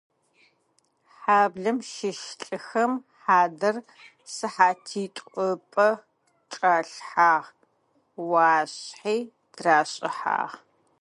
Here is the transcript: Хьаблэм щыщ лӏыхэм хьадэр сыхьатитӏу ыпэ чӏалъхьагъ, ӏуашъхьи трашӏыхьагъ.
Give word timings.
Хьаблэм 1.17 1.77
щыщ 1.91 2.19
лӏыхэм 2.41 2.91
хьадэр 3.21 3.75
сыхьатитӏу 4.33 5.33
ыпэ 5.49 5.87
чӏалъхьагъ, 6.51 7.47
ӏуашъхьи 8.13 9.17
трашӏыхьагъ. 9.55 10.55